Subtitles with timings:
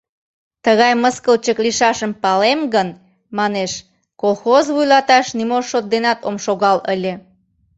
[0.65, 2.89] —Тыгай мыскылчык лийшашым палем гын,
[3.37, 3.71] манеш,
[4.21, 7.13] колхоз вуйлаташ нимо шот денат ом шогал ыле.